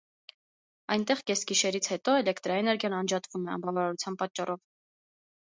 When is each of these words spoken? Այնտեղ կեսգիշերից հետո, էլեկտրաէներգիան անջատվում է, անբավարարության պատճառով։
Այնտեղ 0.95 1.19
կեսգիշերից 1.31 1.89
հետո, 1.93 2.15
էլեկտրաէներգիան 2.21 2.97
անջատվում 3.03 3.47
է, 3.47 3.53
անբավարարության 3.59 4.19
պատճառով։ 4.23 4.65